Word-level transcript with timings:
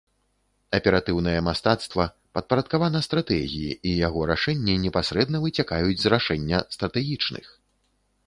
Аператыўнае 0.77 1.35
мастацтва 1.47 2.05
падпарадкавана 2.37 3.01
стратэгіі 3.07 3.75
і 3.89 3.93
яго 4.07 4.21
рашэнні 4.31 4.73
непасрэдна 4.85 5.37
выцякаюць 5.45 6.01
з 6.05 6.15
рашэння 6.15 6.57
стратэгічных. 6.77 7.45